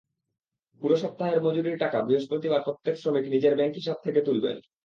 [0.81, 4.57] পুরো সপ্তাহের মজুরির টাকা বৃহস্পতিবার প্রত্যেক শ্রমিক নিজের ব্যাংক হিসাব থেকে তুলবেন।